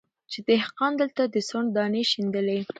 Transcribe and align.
چي 0.31 0.39
دهقان 0.49 0.91
دلته 1.01 1.21
د 1.27 1.35
سونډ 1.49 1.67
دانې 1.75 2.03
شیندلې 2.11 2.59